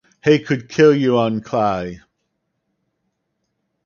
[0.23, 1.99] He could kill you on clay.